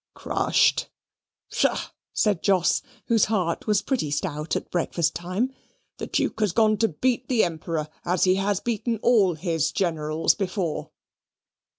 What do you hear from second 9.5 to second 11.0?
generals before."